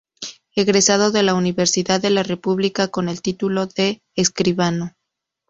[0.55, 4.93] Egresado de la Universidad de la República con el título de escribano.